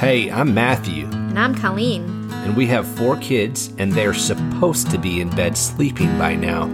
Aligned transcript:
Hey, 0.00 0.30
I'm 0.30 0.54
Matthew, 0.54 1.04
And 1.12 1.38
I'm 1.38 1.54
Colleen. 1.54 2.30
and 2.32 2.56
we 2.56 2.66
have 2.68 2.86
four 2.86 3.18
kids, 3.18 3.70
and 3.76 3.92
they're 3.92 4.14
supposed 4.14 4.90
to 4.90 4.98
be 4.98 5.20
in 5.20 5.28
bed 5.28 5.58
sleeping 5.58 6.16
by 6.16 6.34
now. 6.34 6.68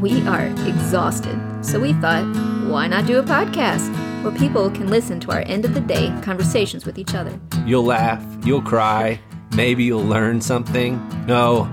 We 0.00 0.26
are 0.26 0.46
exhausted, 0.66 1.38
so 1.64 1.78
we 1.78 1.92
thought, 1.94 2.24
why 2.68 2.88
not 2.88 3.06
do 3.06 3.20
a 3.20 3.22
podcast 3.22 3.88
where 4.24 4.32
people 4.32 4.68
can 4.70 4.88
listen 4.88 5.20
to 5.20 5.30
our 5.30 5.42
end 5.46 5.64
of 5.64 5.74
the 5.74 5.80
day 5.80 6.12
conversations 6.22 6.84
with 6.84 6.98
each 6.98 7.14
other? 7.14 7.38
You'll 7.64 7.84
laugh, 7.84 8.24
you'll 8.44 8.62
cry, 8.62 9.20
maybe 9.54 9.84
you'll 9.84 10.04
learn 10.04 10.40
something. 10.40 10.98
No, 11.26 11.64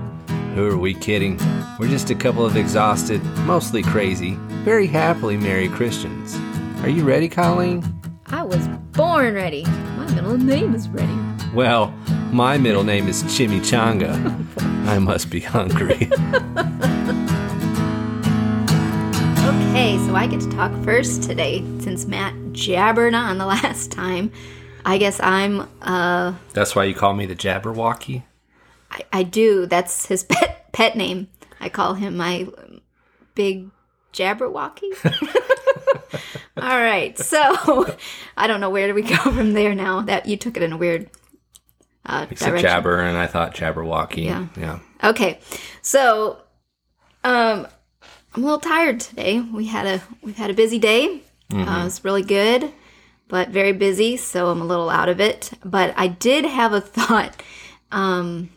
who 0.54 0.70
are 0.70 0.78
we 0.78 0.94
kidding? 0.94 1.40
We're 1.80 1.88
just 1.88 2.10
a 2.10 2.14
couple 2.14 2.46
of 2.46 2.56
exhausted, 2.56 3.20
mostly 3.46 3.82
crazy, 3.82 4.34
very 4.62 4.86
happily 4.86 5.36
married 5.36 5.72
Christians. 5.72 6.38
Are 6.84 6.88
you 6.88 7.02
ready, 7.02 7.28
Colleen? 7.28 7.82
I 8.26 8.44
was 8.44 8.68
born 8.92 9.34
ready. 9.34 9.66
My 10.04 10.14
middle 10.16 10.36
name 10.36 10.74
is 10.74 10.86
ready. 10.90 11.18
Well, 11.54 11.86
my 12.30 12.58
middle 12.58 12.84
name 12.84 13.08
is 13.08 13.22
Chimichanga. 13.22 14.12
I 14.86 14.98
must 14.98 15.30
be 15.30 15.40
hungry. 15.40 16.10
Okay, 19.70 19.96
so 20.06 20.14
I 20.14 20.26
get 20.30 20.40
to 20.40 20.50
talk 20.50 20.70
first 20.84 21.22
today 21.22 21.64
since 21.80 22.04
Matt 22.04 22.34
jabbered 22.52 23.14
on 23.14 23.38
the 23.38 23.46
last 23.64 23.92
time. 23.92 24.30
I 24.84 24.98
guess 24.98 25.18
I'm, 25.20 25.66
uh, 25.80 26.34
That's 26.52 26.76
why 26.76 26.84
you 26.84 26.94
call 26.94 27.14
me 27.14 27.24
the 27.24 27.34
Jabberwocky? 27.34 28.24
I, 28.90 29.04
I 29.10 29.22
do. 29.22 29.64
That's 29.64 30.04
his 30.04 30.22
pet, 30.28 30.70
pet 30.72 30.96
name. 30.98 31.28
I 31.60 31.70
call 31.70 31.94
him 31.94 32.18
my 32.18 32.46
big 33.34 33.70
Jabberwocky. 34.12 34.92
All 36.56 36.80
right, 36.80 37.18
so 37.18 37.94
I 38.36 38.46
don't 38.46 38.60
know 38.60 38.70
where 38.70 38.86
do 38.86 38.94
we 38.94 39.02
go 39.02 39.16
from 39.32 39.52
there 39.52 39.74
now. 39.74 40.02
That 40.02 40.26
you 40.26 40.36
took 40.36 40.56
it 40.56 40.62
in 40.62 40.72
a 40.72 40.76
weird 40.76 41.10
uh, 42.06 42.26
You 42.30 42.36
said. 42.36 42.58
Jabber, 42.60 43.00
and 43.00 43.16
I 43.16 43.26
thought 43.26 43.54
Jabberwocky. 43.54 44.24
Yeah. 44.24 44.46
Yeah. 44.56 44.78
Okay, 45.02 45.40
so 45.82 46.38
um, 47.22 47.66
I'm 48.34 48.42
a 48.42 48.46
little 48.46 48.60
tired 48.60 49.00
today. 49.00 49.40
We 49.40 49.66
had 49.66 49.86
a 49.86 50.02
we've 50.22 50.36
had 50.36 50.50
a 50.50 50.54
busy 50.54 50.78
day. 50.78 51.22
Uh, 51.52 51.58
it 51.58 51.66
was 51.66 52.02
really 52.04 52.22
good, 52.22 52.72
but 53.28 53.50
very 53.50 53.72
busy, 53.72 54.16
so 54.16 54.48
I'm 54.48 54.60
a 54.60 54.64
little 54.64 54.90
out 54.90 55.08
of 55.08 55.20
it. 55.20 55.52
But 55.64 55.94
I 55.96 56.08
did 56.08 56.44
have 56.44 56.72
a 56.72 56.80
thought. 56.80 57.40
Um, 57.92 58.50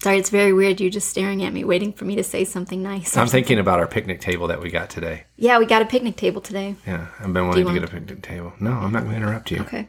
sorry, 0.00 0.18
it's 0.18 0.30
very 0.30 0.52
weird. 0.52 0.80
You 0.80 0.90
just 0.90 1.08
staring 1.08 1.42
at 1.44 1.52
me, 1.52 1.64
waiting 1.64 1.92
for 1.92 2.04
me 2.04 2.16
to 2.16 2.24
say 2.24 2.44
something 2.44 2.82
nice. 2.82 3.16
I'm 3.16 3.26
something. 3.26 3.32
thinking 3.44 3.58
about 3.58 3.78
our 3.80 3.86
picnic 3.86 4.20
table 4.20 4.48
that 4.48 4.60
we 4.60 4.70
got 4.70 4.90
today. 4.90 5.24
Yeah, 5.36 5.58
we 5.58 5.66
got 5.66 5.82
a 5.82 5.86
picnic 5.86 6.16
table 6.16 6.40
today. 6.40 6.76
Yeah, 6.86 7.06
I've 7.20 7.32
been 7.32 7.46
wanting 7.46 7.64
to 7.64 7.70
want- 7.72 7.80
get 7.80 7.88
a 7.88 7.92
picnic 7.92 8.22
table. 8.22 8.52
No, 8.60 8.72
I'm 8.72 8.92
not 8.92 9.00
going 9.04 9.12
to 9.12 9.16
interrupt 9.16 9.50
you. 9.50 9.60
Okay, 9.60 9.88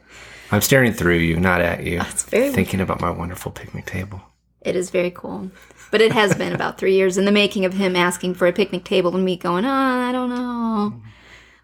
I'm 0.52 0.60
staring 0.60 0.92
through 0.92 1.16
you, 1.18 1.38
not 1.38 1.60
at 1.60 1.82
you. 1.84 2.00
it's 2.00 2.24
very 2.24 2.50
Thinking 2.52 2.80
about 2.80 3.00
my 3.00 3.10
wonderful 3.10 3.52
picnic 3.52 3.86
table. 3.86 4.20
It 4.60 4.74
is 4.76 4.90
very 4.90 5.10
cool. 5.12 5.50
But 5.92 6.00
it 6.00 6.10
has 6.12 6.34
been 6.34 6.52
about 6.52 6.76
three 6.78 6.94
years 6.94 7.16
in 7.16 7.24
the 7.24 7.30
making 7.32 7.64
of 7.64 7.74
him 7.74 7.94
asking 7.94 8.34
for 8.34 8.48
a 8.48 8.52
picnic 8.52 8.82
table 8.84 9.14
and 9.14 9.24
me 9.24 9.36
going, 9.36 9.64
oh, 9.64 9.70
I 9.70 10.10
don't 10.10 10.28
know. 10.30 11.00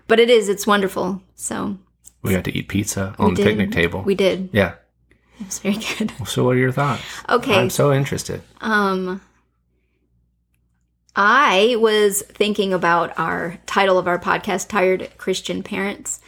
But 0.07 0.21
it 0.21 0.31
is, 0.31 0.49
it's 0.49 0.67
wonderful. 0.69 1.21
So 1.35 1.79
We 2.23 2.31
got 2.33 2.45
to 2.45 2.57
eat 2.57 2.69
pizza 2.69 3.17
on 3.19 3.35
the 3.35 3.43
did. 3.43 3.47
picnic 3.47 3.73
table. 3.73 4.03
we 4.03 4.15
did. 4.15 4.51
yeah. 4.53 4.75
It 5.43 5.47
was 5.47 5.59
very 5.59 5.79
good. 5.99 6.13
So, 6.29 6.45
what 6.45 6.57
are 6.57 6.59
your 6.59 6.73
thoughts? 6.73 7.03
Okay. 7.29 7.55
I'm 7.59 7.71
so 7.71 7.93
interested. 7.93 8.43
Um, 8.61 9.21
I 11.17 11.77
was 11.79 12.23
thinking 12.23 12.73
about 12.73 13.19
our 13.19 13.59
title 13.67 13.99
of 13.99 14.07
our 14.07 14.19
podcast, 14.19 14.69
Tired 14.69 15.11
Christian 15.19 15.63
Parents, 15.63 16.21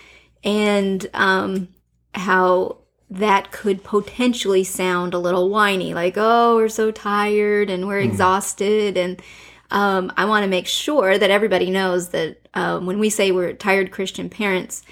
and 0.42 1.06
um, 1.14 1.68
how 2.14 2.78
that 3.10 3.52
could 3.52 3.84
potentially 3.84 4.64
sound 4.64 5.14
a 5.14 5.18
little 5.18 5.48
whiny, 5.48 5.94
like, 5.94 6.14
oh, 6.16 6.56
we're 6.56 6.68
so 6.68 6.90
tired 6.90 7.70
and 7.70 7.86
we're 7.86 8.00
exhausted. 8.00 8.96
And 8.96 9.22
um, 9.70 10.12
I 10.16 10.24
want 10.24 10.42
to 10.42 10.48
make 10.48 10.66
sure 10.66 11.16
that 11.16 11.30
everybody 11.30 11.70
knows 11.70 12.08
that 12.10 12.48
uh, 12.54 12.80
when 12.80 12.98
we 12.98 13.10
say 13.10 13.30
we're 13.30 13.52
tired 13.52 13.90
Christian 13.90 14.28
parents, 14.28 14.82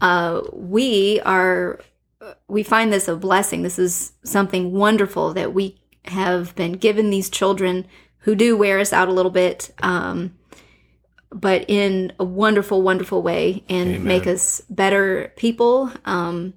uh, 0.00 0.42
we 0.52 1.20
are 1.20 1.80
we 2.48 2.62
find 2.62 2.92
this 2.92 3.08
a 3.08 3.16
blessing. 3.16 3.62
This 3.62 3.78
is 3.78 4.12
something 4.24 4.72
wonderful 4.72 5.32
that 5.34 5.54
we 5.54 5.80
have 6.06 6.54
been 6.54 6.72
given 6.72 7.10
these 7.10 7.30
children 7.30 7.86
who 8.20 8.34
do 8.34 8.56
wear 8.56 8.78
us 8.78 8.92
out 8.92 9.08
a 9.08 9.12
little 9.12 9.30
bit, 9.30 9.70
um, 9.82 10.36
but 11.30 11.64
in 11.68 12.12
a 12.18 12.24
wonderful, 12.24 12.82
wonderful 12.82 13.22
way 13.22 13.64
and 13.68 13.90
Amen. 13.90 14.04
make 14.04 14.26
us 14.26 14.60
better 14.68 15.32
people. 15.36 15.90
Um, 16.04 16.54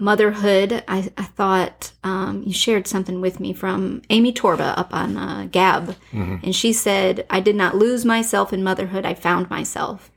motherhood, 0.00 0.82
I, 0.88 1.10
I 1.16 1.24
thought 1.24 1.92
um, 2.02 2.42
you 2.44 2.52
shared 2.52 2.86
something 2.86 3.20
with 3.20 3.38
me 3.38 3.52
from 3.52 4.02
Amy 4.10 4.32
Torba 4.32 4.76
up 4.76 4.94
on 4.94 5.16
uh, 5.16 5.48
Gab. 5.50 5.94
And 6.42 6.56
she 6.56 6.72
said, 6.72 7.26
I 7.28 7.40
did 7.40 7.54
not 7.54 7.76
lose 7.76 8.04
myself 8.04 8.52
in 8.52 8.64
motherhood, 8.64 9.04
I 9.04 9.14
found 9.14 9.50
myself. 9.50 10.10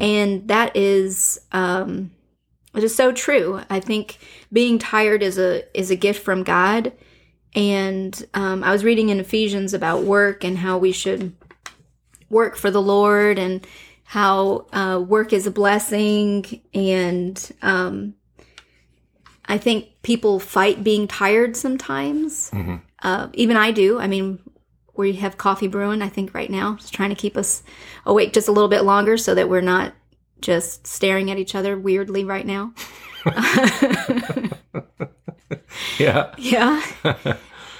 And 0.00 0.46
that 0.48 0.76
is. 0.76 1.40
Um, 1.50 2.12
it 2.74 2.84
is 2.84 2.94
so 2.94 3.12
true. 3.12 3.60
I 3.70 3.80
think 3.80 4.18
being 4.52 4.78
tired 4.78 5.22
is 5.22 5.38
a 5.38 5.64
is 5.78 5.90
a 5.90 5.96
gift 5.96 6.22
from 6.22 6.42
God. 6.42 6.92
And 7.54 8.26
um, 8.34 8.64
I 8.64 8.72
was 8.72 8.84
reading 8.84 9.10
in 9.10 9.20
Ephesians 9.20 9.74
about 9.74 10.02
work 10.02 10.44
and 10.44 10.58
how 10.58 10.76
we 10.78 10.90
should 10.90 11.34
work 12.28 12.56
for 12.56 12.70
the 12.70 12.82
Lord 12.82 13.38
and 13.38 13.64
how 14.02 14.66
uh, 14.72 15.00
work 15.00 15.32
is 15.32 15.46
a 15.46 15.52
blessing. 15.52 16.60
And 16.74 17.52
um, 17.62 18.14
I 19.46 19.58
think 19.58 20.02
people 20.02 20.40
fight 20.40 20.82
being 20.82 21.06
tired 21.06 21.56
sometimes. 21.56 22.50
Uh, 23.02 23.28
even 23.34 23.56
I 23.56 23.70
do. 23.70 24.00
I 24.00 24.08
mean, 24.08 24.40
we 24.96 25.12
have 25.14 25.38
coffee 25.38 25.68
brewing. 25.68 26.02
I 26.02 26.08
think 26.08 26.34
right 26.34 26.50
now, 26.50 26.76
just 26.76 26.94
trying 26.94 27.10
to 27.10 27.16
keep 27.16 27.36
us 27.36 27.62
awake 28.06 28.32
just 28.32 28.48
a 28.48 28.52
little 28.52 28.68
bit 28.68 28.82
longer 28.82 29.16
so 29.16 29.34
that 29.34 29.48
we're 29.48 29.60
not 29.60 29.92
just 30.44 30.86
staring 30.86 31.30
at 31.30 31.38
each 31.38 31.54
other 31.54 31.76
weirdly 31.78 32.24
right 32.24 32.46
now. 32.46 32.72
Yeah. 35.98 36.34
Yeah. 36.38 36.82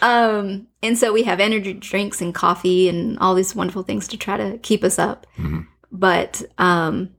um, 0.03 0.67
and 0.83 0.99
so 0.99 1.13
we 1.13 1.23
have 1.25 1.41
energy 1.41 1.73
drinks 1.73 2.21
and 2.21 2.35
coffee 2.35 2.89
and 2.89 3.19
all 3.19 3.35
these 3.35 3.55
wonderful 3.55 3.83
things 3.83 4.09
to 4.09 4.17
try 4.17 4.37
to 4.37 4.59
keep 4.59 4.85
us 4.85 4.99
up. 4.99 5.27
But 5.91 6.43
um, 6.59 7.11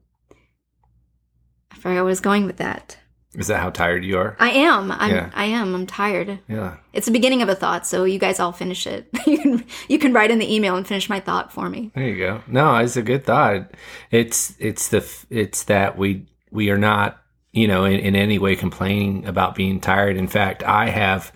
I 1.72 1.76
forgot 1.76 1.90
where 1.94 2.00
I 2.00 2.04
was 2.04 2.20
going 2.20 2.46
with 2.46 2.58
that. 2.58 2.98
Is 3.38 3.48
that 3.48 3.62
how 3.62 3.70
tired 3.70 4.04
you 4.04 4.18
are? 4.18 4.36
I 4.40 4.52
am. 4.52 4.92
I'm. 4.92 5.12
Yeah. 5.12 5.30
I 5.34 5.46
am. 5.46 5.76
I'm 5.76 5.86
tired. 5.86 6.40
Yeah. 6.48 6.78
It's 6.94 7.06
the 7.06 7.12
beginning 7.12 7.42
of 7.42 7.50
a 7.50 7.56
thought, 7.56 7.86
so 7.86 8.04
you 8.04 8.20
guys 8.20 8.40
all 8.40 8.52
finish 8.52 8.88
it. 8.88 9.08
you 9.28 9.38
can 9.38 9.66
you 9.88 10.00
can 10.00 10.14
write 10.14 10.32
in 10.32 10.40
the 10.40 10.54
email 10.54 10.76
and 10.76 10.88
finish 10.88 11.10
my 11.10 11.20
thought 11.20 11.52
for 11.52 11.70
me. 11.70 11.92
There 11.96 12.08
you 12.08 12.18
go. 12.18 12.42
No, 12.48 12.76
it's 12.78 12.98
a 12.98 13.02
good 13.02 13.26
thought. 13.26 13.72
It's 14.12 14.56
it's 14.60 14.90
the 14.90 15.06
it's 15.30 15.64
that 15.64 15.98
we 15.98 16.28
we 16.52 16.70
are 16.70 16.78
not 16.78 17.22
you 17.52 17.68
know 17.68 17.86
in, 17.86 18.00
in 18.00 18.16
any 18.16 18.40
way 18.40 18.56
complaining 18.56 19.26
about 19.26 19.56
being 19.56 19.80
tired. 19.80 20.18
In 20.18 20.28
fact, 20.28 20.64
I 20.64 20.90
have 20.90 21.32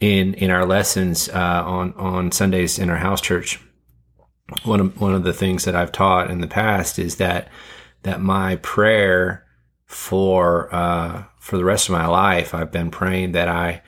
in 0.00 0.34
in 0.34 0.50
our 0.50 0.66
lessons 0.66 1.28
uh, 1.28 1.62
on 1.64 1.92
on 1.94 2.32
Sundays 2.32 2.78
in 2.78 2.90
our 2.90 2.96
house 2.96 3.20
church. 3.20 3.60
One 4.64 4.80
of 4.80 5.00
one 5.00 5.14
of 5.14 5.24
the 5.24 5.32
things 5.32 5.64
that 5.64 5.74
I've 5.74 5.92
taught 5.92 6.30
in 6.30 6.40
the 6.40 6.46
past 6.46 6.98
is 6.98 7.16
that 7.16 7.48
that 8.02 8.20
my 8.20 8.56
prayer 8.56 9.45
for 9.86 10.72
uh, 10.74 11.24
for 11.38 11.56
the 11.56 11.64
rest 11.64 11.88
of 11.88 11.92
my 11.92 12.06
life, 12.06 12.54
I've 12.54 12.72
been 12.72 12.90
praying 12.90 13.32
that 13.32 13.48
I 13.48 13.82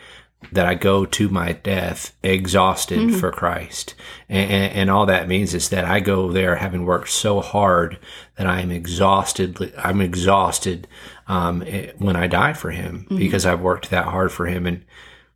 that 0.52 0.66
I 0.66 0.74
go 0.74 1.04
to 1.04 1.28
my 1.28 1.52
death 1.52 2.14
exhausted 2.22 3.14
for 3.16 3.32
Christ. 3.32 3.96
And, 4.28 4.50
and, 4.50 4.72
and 4.72 4.90
all 4.90 5.04
that 5.06 5.26
means 5.26 5.52
is 5.52 5.70
that 5.70 5.84
I 5.84 5.98
go 5.98 6.30
there 6.30 6.56
having 6.56 6.84
worked 6.84 7.10
so 7.10 7.40
hard 7.40 7.98
that 8.36 8.46
I 8.46 8.60
am 8.60 8.70
exhausted. 8.70 9.74
I'm 9.76 10.00
exhausted 10.00 10.86
um, 11.26 11.64
eh, 11.66 11.90
when 11.98 12.14
I 12.14 12.28
die 12.28 12.52
for 12.52 12.70
Him 12.70 13.06
because 13.10 13.44
I've 13.44 13.60
worked 13.60 13.90
that 13.90 14.06
hard 14.06 14.30
for 14.30 14.46
Him. 14.46 14.66
And 14.66 14.84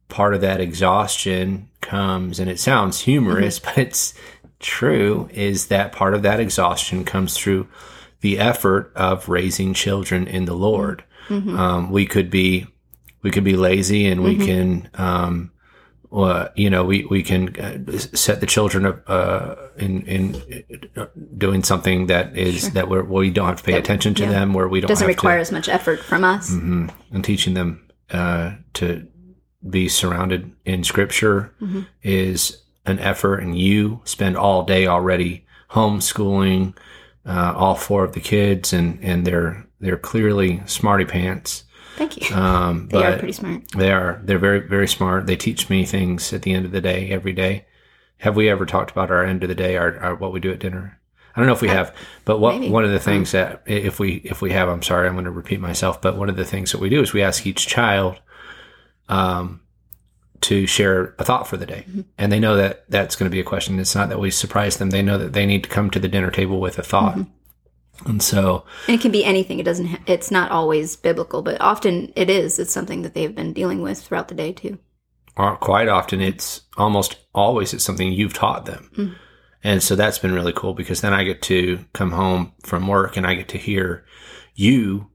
part 0.09 0.35
of 0.35 0.41
that 0.43 0.61
exhaustion 0.61 1.69
comes, 1.81 2.39
and 2.39 2.49
it 2.49 2.61
sounds 2.61 3.01
humorous, 3.01 3.59
but 3.65 3.77
it's 3.77 4.15
true, 4.61 5.29
is 5.33 5.67
that 5.67 5.93
part 5.93 6.15
of 6.15 6.23
that 6.23 6.39
exhaustion 6.39 7.05
comes 7.05 7.37
through 7.37 7.67
the 8.23 8.39
effort 8.39 8.93
of 8.97 9.29
raising 9.29 9.75
children 9.75 10.27
in 10.27 10.47
the 10.47 10.55
Lord. 10.55 11.05
Um, 11.31 11.91
we 11.91 12.05
could 12.05 12.31
be 12.31 12.67
we 13.23 13.31
could 13.31 13.45
be 13.45 13.57
lazy 13.57 14.07
and 14.07 14.23
we 14.23 14.37
can 14.37 14.91
um, 14.95 15.51
uh, 16.13 16.49
you 16.55 16.69
know 16.69 16.85
we 16.85 17.07
we 17.07 17.23
can 17.23 17.57
uh, 17.59 17.97
set 17.97 18.41
the 18.41 18.47
children 18.47 18.85
up 18.85 19.03
uh, 19.09 19.55
in 19.79 20.03
in 20.03 20.91
uh, 20.97 21.07
doing 21.39 21.63
something 21.63 22.07
that 22.09 22.37
is 22.37 22.73
that 22.73 22.89
we're, 22.89 23.05
we 23.05 23.31
don't 23.31 23.47
have 23.47 23.59
to 23.59 23.65
pay 23.65 23.79
attention 23.79 24.15
to 24.15 24.25
yeah. 24.25 24.31
them 24.31 24.53
where 24.53 24.69
we 24.69 24.81
don't 24.81 24.89
Doesn't 24.89 25.07
require 25.07 25.39
to 25.39 25.41
as 25.41 25.53
much 25.53 25.69
effort 25.69 26.01
from 26.01 26.23
us. 26.25 26.51
and 26.51 26.93
teaching 27.25 27.55
them 27.55 27.89
uh, 28.11 28.57
to 28.75 29.07
be 29.69 29.89
surrounded 29.89 30.53
in 30.67 30.85
scripture 30.85 31.55
is 32.03 32.63
an 32.85 32.99
effort 32.99 33.39
and 33.39 33.57
you 33.57 34.01
spend 34.05 34.37
all 34.37 34.65
day 34.65 34.87
already 34.87 35.47
homeschooling 35.71 36.75
uh, 37.27 37.55
all 37.57 37.75
four 37.75 38.05
of 38.05 38.13
the 38.13 38.21
kids 38.21 38.73
and 38.73 38.99
and 39.03 39.27
they're 39.27 39.67
they're 39.81 39.97
clearly 39.97 40.63
smarty 40.67 41.05
pants 41.05 41.65
Thank 41.97 42.31
you. 42.31 42.37
Um, 42.37 42.89
they 42.91 43.05
are 43.05 43.19
pretty 43.19 43.33
smart. 43.33 43.69
They 43.73 43.93
are. 43.93 44.21
They're 44.25 44.39
very 44.39 44.61
very 44.61 44.89
smart. 44.89 45.27
They 45.27 45.37
teach 45.37 45.69
me 45.69 45.85
things 45.85 46.33
at 46.33 46.43
the 46.43 46.53
end 46.53 46.65
of 46.65 46.73
the 46.73 46.81
day 46.81 47.11
every 47.11 47.33
day. 47.33 47.67
Have 48.19 48.37
we 48.37 48.49
ever 48.49 48.67
talked 48.67 48.91
about 48.91 49.11
our 49.11 49.25
end 49.25 49.43
of 49.43 49.49
the 49.49 49.55
day, 49.55 49.77
our, 49.77 49.99
our 49.99 50.15
what 50.15 50.33
we 50.33 50.41
do 50.41 50.53
at 50.53 50.61
dinner? 50.61 51.01
I 51.35 51.41
don't 51.41 51.47
know 51.47 51.55
if 51.55 51.63
we 51.63 51.69
have, 51.69 51.95
but 52.25 52.39
what 52.39 52.57
maybe. 52.57 52.71
one 52.71 52.85
of 52.85 52.91
the 52.91 53.01
things 53.01 53.33
that 53.33 53.63
if 53.67 53.99
we 53.99 54.17
if 54.25 54.43
we 54.43 54.53
have, 54.53 54.69
I'm 54.69 54.83
sorry, 54.83 55.09
I'm 55.09 55.15
going 55.15 55.25
to 55.25 55.31
repeat 55.31 55.61
myself, 55.61 56.01
but 56.01 56.17
one 56.17 56.29
of 56.29 56.37
the 56.37 56.45
things 56.45 56.73
that 56.73 56.81
we 56.81 56.91
do 56.91 57.01
is 57.01 57.13
we 57.13 57.23
ask 57.23 57.47
each 57.47 57.67
child 57.67 58.21
um 59.09 59.61
to 60.43 60.67
share 60.67 61.15
a 61.19 61.25
thought 61.25 61.47
for 61.47 61.57
the 61.57 61.67
day. 61.67 61.85
Mm-hmm. 61.89 62.01
And 62.19 62.33
they 62.33 62.41
know 62.41 62.57
that 62.57 62.85
that's 62.89 63.17
going 63.17 63.31
to 63.31 63.35
be 63.35 63.41
a 63.41 63.45
question. 63.45 63.79
It's 63.79 63.95
not 63.95 64.09
that 64.09 64.21
we 64.21 64.31
surprise 64.31 64.77
them. 64.77 64.91
They 64.91 65.03
know 65.03 65.19
that 65.19 65.33
they 65.33 65.47
need 65.47 65.65
to 65.65 65.71
come 65.71 65.91
to 65.91 65.99
the 65.99 66.09
dinner 66.09 66.31
table 66.31 66.61
with 66.61 66.79
a 66.79 66.83
thought. 66.83 67.17
Mm-hmm. 67.17 68.11
And 68.11 68.23
so, 68.23 68.65
And 68.89 68.97
it 68.97 69.01
can 69.01 69.13
be 69.13 69.25
anything. 69.25 69.59
It 69.59 69.65
doesn't. 69.65 69.87
Ha- 69.87 69.99
it's 70.07 70.31
not 70.31 70.51
always 70.51 70.97
biblical, 70.97 71.43
but 71.43 71.61
often 71.61 72.13
it 72.17 72.29
is. 72.29 72.59
It's 72.59 72.73
something 72.73 73.03
that 73.03 73.15
they've 73.15 73.35
been 73.35 73.53
dealing 73.53 73.81
with 73.81 74.01
throughout 74.03 74.29
the 74.29 74.35
day 74.35 74.53
too. 74.53 74.79
quite 75.37 75.89
often 75.89 76.21
it's 76.21 76.63
almost 76.77 77.19
always 77.35 77.73
it's 77.73 77.85
something 77.85 78.13
you've 78.13 78.35
taught 78.35 78.67
them. 78.67 78.91
Mm-hmm. 78.95 79.13
And 79.65 79.83
so 79.83 79.95
that's 79.95 80.19
been 80.19 80.35
really 80.35 80.53
cool 80.53 80.75
because 80.75 81.01
then 81.01 81.15
I 81.15 81.23
get 81.23 81.43
to 81.43 81.85
come 81.93 82.11
home 82.11 82.53
from 82.65 82.89
work 82.89 83.17
and 83.17 83.27
I 83.27 83.35
get 83.35 83.49
to 83.51 83.59
hear 83.59 84.05
you 84.55 85.09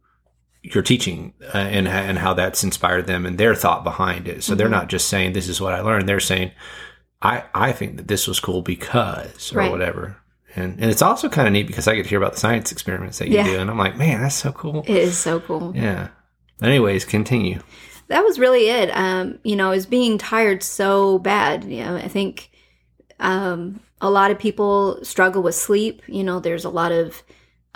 your 0.73 0.83
teaching 0.83 1.33
uh, 1.53 1.57
and 1.57 1.87
and 1.87 2.17
how 2.17 2.33
that's 2.33 2.63
inspired 2.63 3.07
them 3.07 3.25
and 3.25 3.37
their 3.37 3.55
thought 3.55 3.83
behind 3.83 4.27
it. 4.27 4.43
So 4.43 4.55
they're 4.55 4.69
not 4.69 4.87
just 4.89 5.07
saying 5.09 5.33
this 5.33 5.47
is 5.47 5.59
what 5.61 5.73
I 5.73 5.81
learned. 5.81 6.07
They're 6.07 6.19
saying 6.19 6.51
I 7.21 7.43
I 7.53 7.71
think 7.71 7.97
that 7.97 8.07
this 8.07 8.27
was 8.27 8.39
cool 8.39 8.61
because 8.61 9.51
or 9.53 9.57
Right. 9.59 9.71
whatever. 9.71 10.17
And 10.55 10.79
and 10.79 10.89
it's 10.91 11.01
also 11.01 11.29
kind 11.29 11.47
of 11.47 11.53
neat 11.53 11.67
because 11.67 11.87
I 11.87 11.95
get 11.95 12.03
to 12.03 12.09
hear 12.09 12.17
about 12.19 12.33
the 12.33 12.39
science 12.39 12.71
experiments 12.71 13.19
that 13.19 13.27
you 13.27 13.35
Yeah. 13.35 13.45
do 13.45 13.59
and 13.59 13.69
I'm 13.69 13.77
like, 13.77 13.97
man, 13.97 14.21
that's 14.21 14.35
so 14.35 14.51
cool. 14.51 14.83
It 14.87 14.95
is 14.97 15.17
so 15.17 15.39
cool. 15.39 15.73
Yeah. 15.75 16.09
Anyways, 16.61 17.05
continue. 17.05 17.59
that 18.07 18.23
was 18.23 18.39
really 18.39 18.69
it. 18.69 18.89
Um, 18.95 19.37
you 19.43 19.55
know, 19.55 19.71
is 19.71 19.85
being 19.85 20.17
tired 20.17 20.63
so 20.63 21.19
bad. 21.19 21.63
You 21.65 21.83
know, 21.83 21.95
I 21.97 22.07
think 22.07 22.49
um, 23.19 23.79
a 24.01 24.09
lot 24.09 24.31
of 24.31 24.39
people 24.39 24.99
struggle 25.03 25.41
with 25.43 25.55
sleep. 25.55 26.01
You 26.07 26.23
know, 26.23 26.39
there's 26.39 26.65
a 26.65 26.69
lot 26.69 26.91
of 26.91 27.21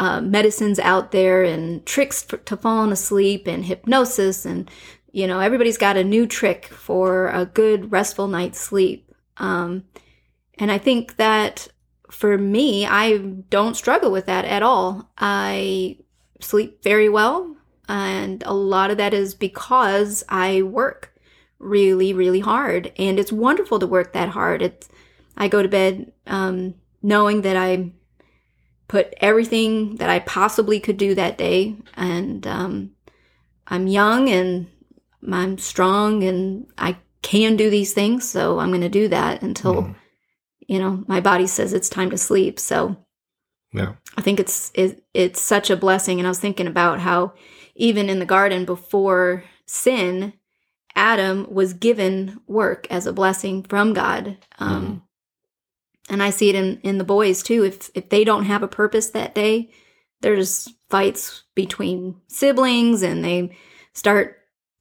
uh, 0.01 0.19
medicines 0.19 0.79
out 0.79 1.11
there 1.11 1.43
and 1.43 1.85
tricks 1.85 2.25
f- 2.33 2.43
to 2.45 2.57
falling 2.57 2.91
asleep 2.91 3.45
and 3.45 3.65
hypnosis 3.65 4.47
and 4.47 4.67
you 5.11 5.27
know 5.27 5.39
everybody's 5.39 5.77
got 5.77 5.95
a 5.95 6.03
new 6.03 6.25
trick 6.25 6.65
for 6.65 7.27
a 7.27 7.45
good 7.45 7.91
restful 7.91 8.27
night's 8.27 8.59
sleep. 8.59 9.13
Um, 9.37 9.83
and 10.57 10.71
I 10.71 10.79
think 10.79 11.17
that 11.17 11.67
for 12.09 12.35
me, 12.35 12.87
I 12.87 13.17
don't 13.17 13.75
struggle 13.75 14.11
with 14.11 14.25
that 14.25 14.43
at 14.43 14.63
all. 14.63 15.11
I 15.19 15.99
sleep 16.39 16.81
very 16.81 17.07
well. 17.07 17.55
And 17.87 18.41
a 18.47 18.55
lot 18.55 18.89
of 18.89 18.97
that 18.97 19.13
is 19.13 19.35
because 19.35 20.23
I 20.29 20.63
work 20.63 21.13
really, 21.59 22.11
really 22.11 22.39
hard. 22.39 22.91
And 22.97 23.19
it's 23.19 23.31
wonderful 23.31 23.77
to 23.77 23.87
work 23.87 24.13
that 24.13 24.29
hard. 24.29 24.63
It's, 24.63 24.89
I 25.37 25.47
go 25.47 25.61
to 25.61 25.69
bed 25.69 26.11
um, 26.25 26.73
knowing 27.03 27.41
that 27.41 27.55
I 27.55 27.91
put 28.91 29.13
everything 29.21 29.95
that 29.95 30.09
I 30.09 30.19
possibly 30.19 30.77
could 30.81 30.97
do 30.97 31.15
that 31.15 31.37
day. 31.37 31.77
And 31.95 32.45
um, 32.45 32.91
I'm 33.65 33.87
young 33.87 34.27
and 34.27 34.67
I'm 35.31 35.57
strong 35.59 36.25
and 36.25 36.67
I 36.77 36.97
can 37.21 37.55
do 37.55 37.69
these 37.69 37.93
things. 37.93 38.29
So 38.29 38.59
I'm 38.59 38.67
going 38.67 38.81
to 38.81 38.89
do 38.89 39.07
that 39.07 39.41
until, 39.43 39.75
Mhm. 39.83 39.95
you 40.67 40.77
know, 40.77 41.05
my 41.07 41.21
body 41.21 41.47
says 41.47 41.71
it's 41.71 41.87
time 41.87 42.09
to 42.09 42.17
sleep. 42.17 42.59
So 42.59 42.97
Yeah. 43.71 43.93
I 44.17 44.21
think 44.21 44.41
it's 44.41 44.71
it, 44.73 45.05
it's 45.13 45.41
such 45.41 45.69
a 45.69 45.77
blessing. 45.77 46.19
And 46.19 46.27
I 46.27 46.31
was 46.31 46.41
thinking 46.41 46.67
about 46.67 46.99
how 46.99 47.31
even 47.75 48.09
in 48.09 48.19
the 48.19 48.25
garden 48.25 48.65
before 48.65 49.45
sin, 49.65 50.33
Adam 50.97 51.47
was 51.49 51.71
given 51.71 52.41
work 52.45 52.87
as 52.89 53.07
a 53.07 53.13
blessing 53.13 53.63
from 53.63 53.93
God. 53.93 54.35
Um, 54.59 55.03
And 56.11 56.21
I 56.21 56.29
see 56.29 56.49
it 56.49 56.55
in, 56.55 56.79
in 56.83 56.97
the 56.99 57.03
boys 57.03 57.41
too. 57.41 57.63
If 57.63 57.89
if 57.95 58.09
they 58.09 58.23
don't 58.23 58.45
have 58.45 58.61
a 58.61 58.67
purpose 58.67 59.09
that 59.11 59.33
day, 59.33 59.71
there's 60.21 60.67
fights 60.89 61.43
between 61.55 62.21
siblings, 62.27 63.01
and 63.01 63.23
they 63.23 63.55
start 63.93 64.37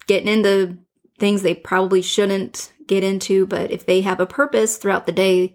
getting 0.07 0.29
into 0.29 0.77
things 1.19 1.43
they 1.43 1.55
probably 1.55 2.03
shouldn't 2.03 2.73
get 2.87 3.05
into. 3.05 3.47
But 3.47 3.71
if 3.71 3.87
they 3.87 4.01
have 4.03 4.21
a 4.21 4.27
purpose 4.27 4.77
throughout 4.77 5.07
the 5.07 5.13
day, 5.13 5.55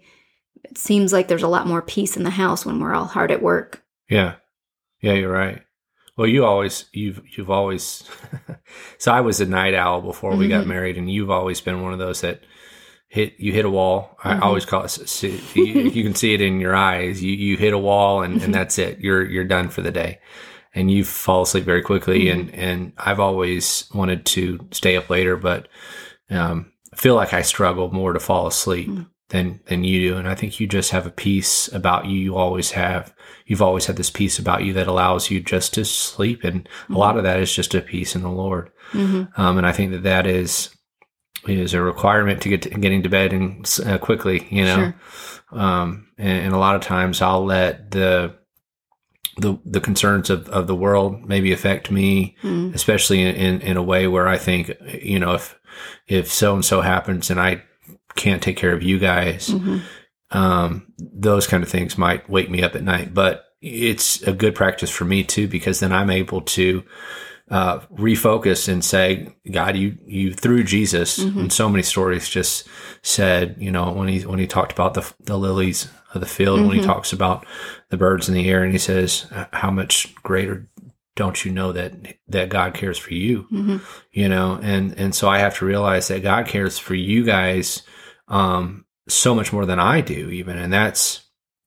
it 0.64 0.78
seems 0.78 1.12
like 1.12 1.28
there's 1.28 1.42
a 1.42 1.48
lot 1.48 1.66
more 1.66 1.82
peace 1.82 2.16
in 2.16 2.22
the 2.24 2.30
house 2.30 2.64
when 2.64 2.80
we're 2.80 2.94
all 2.94 3.04
hard 3.04 3.30
at 3.30 3.42
work. 3.42 3.82
Yeah. 4.08 4.36
Yeah, 5.02 5.12
you're 5.12 5.30
right. 5.32 5.62
Well, 6.16 6.26
you 6.26 6.46
always 6.46 6.86
you've 6.92 7.20
you've 7.36 7.50
always 7.50 8.08
so 8.98 9.12
I 9.12 9.20
was 9.20 9.42
a 9.42 9.46
night 9.46 9.74
owl 9.74 10.00
before 10.00 10.34
we 10.34 10.48
got 10.48 10.64
Mhm. 10.64 10.68
married 10.68 10.96
and 10.96 11.10
you've 11.10 11.30
always 11.30 11.60
been 11.60 11.82
one 11.82 11.92
of 11.92 11.98
those 11.98 12.22
that 12.22 12.40
hit 13.08 13.34
you 13.38 13.52
hit 13.52 13.64
a 13.64 13.70
wall. 13.70 14.16
I 14.24 14.34
Mhm. 14.34 14.42
always 14.42 14.64
call 14.64 14.84
it 14.84 15.22
you, 15.22 15.64
you 15.64 16.02
can 16.02 16.14
see 16.14 16.34
it 16.34 16.40
in 16.40 16.60
your 16.60 16.74
eyes. 16.74 17.22
You 17.22 17.32
you 17.32 17.56
hit 17.56 17.72
a 17.72 17.78
wall 17.78 18.22
and, 18.22 18.42
and 18.42 18.52
that's 18.58 18.78
it. 18.78 18.98
You're 19.00 19.24
you're 19.24 19.44
done 19.44 19.68
for 19.68 19.82
the 19.82 19.92
day. 19.92 20.18
And 20.74 20.90
you 20.90 21.04
fall 21.04 21.42
asleep 21.42 21.64
very 21.64 21.82
quickly 21.82 22.28
and 22.28 22.54
and 22.54 22.92
I've 22.98 23.20
always 23.20 23.88
wanted 23.94 24.26
to 24.26 24.58
stay 24.72 24.96
up 24.96 25.08
later 25.08 25.36
but 25.36 25.68
um 26.30 26.72
I 26.92 26.96
feel 26.96 27.14
like 27.14 27.32
I 27.32 27.42
struggle 27.42 27.90
more 27.92 28.12
to 28.12 28.20
fall 28.20 28.46
asleep 28.46 28.88
Mm. 28.88 29.06
than 29.30 29.60
than 29.66 29.84
you 29.84 30.10
do 30.10 30.16
and 30.18 30.28
I 30.28 30.34
think 30.34 30.60
you 30.60 30.66
just 30.66 30.90
have 30.90 31.06
a 31.06 31.10
peace 31.10 31.68
about 31.72 32.04
you 32.06 32.18
you 32.18 32.36
always 32.36 32.72
have 32.72 33.14
you've 33.46 33.62
always 33.62 33.86
had 33.86 33.96
this 33.96 34.10
peace 34.10 34.38
about 34.38 34.64
you 34.64 34.72
that 34.74 34.86
allows 34.86 35.30
you 35.30 35.40
just 35.40 35.72
to 35.74 35.84
sleep 35.84 36.44
and 36.44 36.68
a 36.90 36.92
lot 36.98 37.16
of 37.16 37.22
that 37.24 37.40
is 37.40 37.54
just 37.54 37.74
a 37.74 37.80
peace 37.80 38.14
in 38.14 38.22
the 38.22 38.30
lord 38.30 38.70
hmm 38.92 39.22
um, 39.36 39.56
and 39.58 39.66
i 39.66 39.72
think 39.72 39.92
that 39.92 40.02
that 40.02 40.26
is 40.26 40.75
is 41.48 41.74
a 41.74 41.80
requirement 41.82 42.42
to 42.42 42.48
get 42.48 42.62
to 42.62 42.70
getting 42.70 43.02
to 43.02 43.08
bed 43.08 43.32
and 43.32 43.78
uh, 43.86 43.98
quickly 43.98 44.46
you 44.50 44.64
know 44.64 44.92
Sure. 45.50 45.60
um, 45.60 46.08
and, 46.18 46.46
and 46.46 46.54
a 46.54 46.58
lot 46.58 46.74
of 46.76 46.82
times 46.82 47.22
i'll 47.22 47.44
let 47.44 47.90
the 47.90 48.34
the 49.38 49.58
the 49.64 49.80
concerns 49.80 50.30
of, 50.30 50.48
of 50.48 50.66
the 50.66 50.74
world 50.74 51.24
maybe 51.26 51.52
affect 51.52 51.90
me 51.90 52.36
mm 52.42 52.74
especially 52.74 53.22
in, 53.22 53.34
in, 53.36 53.60
in 53.62 53.76
a 53.76 53.82
way 53.82 54.06
where 54.06 54.28
i 54.28 54.36
think 54.36 54.72
you 55.02 55.18
know 55.18 55.34
if 55.34 55.58
if 56.08 56.30
so 56.30 56.54
and 56.54 56.64
so 56.64 56.80
happens 56.80 57.30
and 57.30 57.40
i 57.40 57.62
can't 58.16 58.42
take 58.42 58.56
care 58.56 58.72
of 58.72 58.82
you 58.82 58.98
guys 58.98 59.48
hmm 59.48 59.78
um, 60.32 60.92
those 60.98 61.46
kind 61.46 61.62
of 61.62 61.68
things 61.68 61.96
might 61.96 62.28
wake 62.28 62.50
me 62.50 62.60
up 62.60 62.74
at 62.74 62.82
night. 62.82 63.14
But 63.14 63.44
it's 63.62 64.22
a 64.22 64.32
good 64.32 64.56
practice 64.56 64.90
for 64.90 65.04
me 65.04 65.22
too, 65.22 65.46
because 65.46 65.78
then 65.78 65.92
I'm 65.92 66.10
able 66.10 66.40
to 66.40 66.82
uh, 67.50 67.78
refocus 67.96 68.68
and 68.68 68.84
say, 68.84 69.28
God, 69.50 69.76
you 69.76 69.96
you 70.04 70.32
through 70.34 70.64
Jesus, 70.64 71.18
Mhm. 71.24 71.36
and 71.42 71.52
so 71.52 71.68
many 71.68 71.82
stories 71.82 72.28
just 72.28 72.66
said, 73.02 73.56
you 73.58 73.70
know, 73.70 73.92
when 73.92 74.08
he 74.08 74.26
when 74.26 74.38
he 74.38 74.46
talked 74.46 74.72
about 74.72 74.94
the 74.94 75.04
the 75.24 75.38
lilies 75.38 75.88
of 76.14 76.20
the 76.20 76.26
field, 76.26 76.60
when 76.62 76.72
he 76.76 76.80
Mhm. 76.80 76.86
talks 76.86 77.12
about 77.12 77.46
the 77.90 77.96
birds 77.96 78.28
in 78.28 78.34
the 78.34 78.48
air, 78.48 78.62
and 78.64 78.72
he 78.72 78.78
says, 78.78 79.26
how 79.52 79.70
much 79.70 80.14
greater 80.22 80.68
don't 81.14 81.44
you 81.44 81.52
know 81.52 81.72
that 81.72 81.92
that 82.28 82.48
God 82.48 82.74
cares 82.74 82.98
for 82.98 83.14
you? 83.14 83.46
hmm 83.50 83.76
you 84.12 84.28
know 84.28 84.58
and 84.62 84.92
and 84.98 85.14
so 85.14 85.28
i 85.28 85.38
have 85.38 85.56
to 85.58 85.64
realize 85.66 86.08
that 86.08 86.22
god 86.22 86.46
cares 86.46 86.78
for 86.78 86.94
you 86.94 87.22
guys 87.24 87.82
um 88.28 88.84
so 89.08 89.34
much 89.34 89.52
more 89.52 89.66
than 89.66 89.78
i 89.78 90.00
do 90.00 90.30
even 90.30 90.56
and 90.58 90.72
that's 90.72 91.22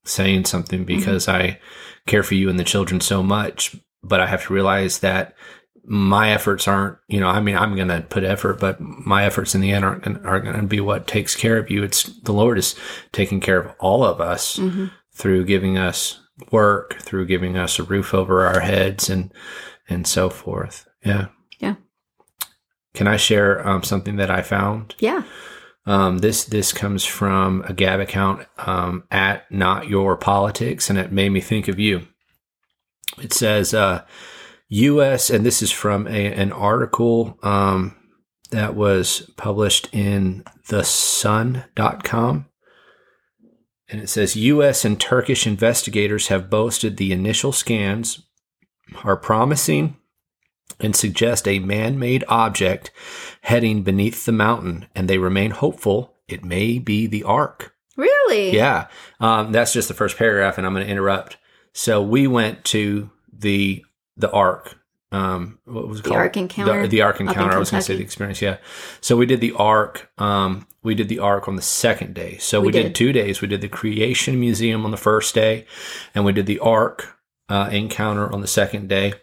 saying 0.06 0.46
something 0.46 0.84
because 0.86 1.28
i 1.28 1.60
care 2.08 2.24
for 2.24 2.36
you 2.36 2.50
and 2.50 2.58
the 2.60 2.64
children 2.64 3.00
so 3.02 3.22
much 3.22 3.76
but 4.04 4.20
i 4.20 4.26
have 4.28 4.44
to 4.46 4.54
realize 4.54 5.00
that 5.00 5.36
my 5.92 6.30
efforts 6.32 6.68
aren't 6.68 6.98
you 7.08 7.20
know 7.20 7.28
i 7.28 7.40
mean 7.42 7.58
i'm 7.58 7.76
gonna 7.76 8.00
put 8.10 8.24
effort 8.24 8.60
but 8.60 8.80
my 8.80 9.26
efforts 9.26 9.56
in 9.56 9.62
the 9.62 9.72
end 9.72 9.84
aren't 9.84 10.06
are 10.26 10.40
gonna 10.40 10.62
be 10.64 10.80
what 10.80 11.08
takes 11.08 11.36
care 11.36 11.58
of 11.58 11.70
you. 11.72 11.84
It's 11.84 12.04
the 12.22 12.32
lord 12.32 12.58
is 12.60 12.76
taking 13.12 13.40
care 13.40 13.60
of 13.60 13.76
all 13.80 14.04
of 14.04 14.22
us 14.22 14.58
hmm 14.58 14.88
through 15.12 15.44
giving 15.44 15.78
us 15.78 16.20
work 16.52 17.02
through 17.02 17.26
giving 17.26 17.58
us 17.58 17.78
a 17.80 17.84
roof 17.84 18.14
over 18.14 18.46
our 18.46 18.62
heads 18.62 19.10
and 19.10 19.34
and 19.90 20.08
so 20.08 20.30
forth. 20.30 20.88
Yeah. 21.04 21.28
Yeah. 21.60 21.76
can 22.94 23.08
i 23.08 23.18
share 23.18 23.68
um, 23.68 23.84
something 23.84 24.16
that 24.18 24.30
i 24.32 24.42
found? 24.42 24.96
Yeah. 25.00 25.24
um, 25.86 26.20
this 26.20 26.46
this 26.46 26.72
comes 26.72 27.04
from 27.04 27.64
a 27.68 27.74
gab 27.74 28.00
account 28.00 28.46
um, 28.60 29.04
at 29.12 29.52
not 29.52 29.90
your 29.90 30.16
politics 30.16 30.90
and 30.90 30.98
it 31.00 31.12
made 31.12 31.30
me 31.32 31.42
think 31.42 31.68
of 31.68 31.80
you. 31.80 32.08
It 33.22 33.34
says 33.34 33.74
uh, 33.74 34.06
us 34.70 35.30
and 35.30 35.46
this 35.46 35.62
is 35.62 35.72
from 35.72 36.08
a, 36.08 36.34
an 36.34 36.52
article 36.52 37.38
um, 37.44 37.96
that 38.52 38.76
was 38.76 39.32
published 39.38 39.90
in 39.92 40.44
the 40.68 40.84
sun.com 40.84 42.46
and 43.90 44.02
it 44.02 44.10
says 44.10 44.36
US 44.36 44.86
and 44.86 45.00
Turkish 45.00 45.48
investigators 45.48 46.28
have 46.28 46.50
boasted 46.50 46.98
the 46.98 47.12
initial 47.12 47.52
scans 47.52 48.24
are 49.04 49.18
promising 49.18 49.98
and 50.80 50.96
suggest 50.96 51.48
a 51.48 51.60
man 51.60 52.00
made 52.00 52.24
object 52.28 52.92
heading 53.42 53.84
beneath 53.84 54.26
the 54.26 54.32
mountain, 54.32 54.88
and 54.96 55.08
they 55.08 55.18
remain 55.18 55.52
hopeful 55.52 56.16
it 56.28 56.44
may 56.44 56.78
be 56.78 57.08
the 57.08 57.24
Ark. 57.24 57.74
Really? 57.98 58.52
Yeah, 58.56 58.88
um, 59.20 59.52
that's 59.52 59.74
just 59.74 59.88
the 59.88 59.94
first 59.94 60.18
paragraph, 60.18 60.58
and 60.58 60.66
I'm 60.66 60.74
going 60.74 60.86
to 60.86 60.92
interrupt. 60.92 61.38
So 61.74 62.02
we 62.02 62.28
went 62.28 62.64
to 62.66 63.10
the 63.32 63.84
the 64.20 64.32
Ark 64.32 64.78
Um, 65.12 65.58
what 65.66 65.88
was 65.88 66.00
it 66.00 66.04
The 66.04 66.10
called? 66.10 66.20
Ark 66.22 66.38
Encounter 66.38 66.82
The, 66.84 66.88
the 66.88 67.02
Ark 67.02 67.20
Encounter. 67.20 67.56
I 67.56 67.60
was 67.60 67.72
going 67.72 67.82
to 67.82 67.86
say 67.86 67.96
the 67.96 68.04
experience. 68.04 68.42
Yeah. 68.42 68.58
So 69.02 69.18
we 69.18 69.26
did 69.26 69.42
the 69.42 69.54
Ark. 69.54 70.12
Um, 70.20 70.68
we 70.84 70.94
did 70.96 71.10
the 71.10 71.20
Ark 71.20 71.48
on 71.48 71.56
the 71.56 71.62
second 71.64 72.14
day. 72.14 72.38
So 72.38 72.62
we, 72.62 72.68
We 72.68 72.72
did. 72.74 72.84
did. 72.84 72.96
two 72.96 73.12
days. 73.12 73.42
We 73.42 73.48
did 73.48 73.62
the 73.62 73.68
Creation 73.68 74.40
Museum 74.40 74.86
on 74.86 74.92
the 74.92 74.98
first 74.98 75.34
day, 75.36 75.66
and 76.14 76.26
we 76.26 76.32
did 76.32 76.46
the 76.46 76.60
Ark 76.60 77.18
uh, 77.50 77.70
Encounter 77.72 78.32
on 78.32 78.42
the 78.42 78.48
second 78.48 78.88
day. 78.88 79.14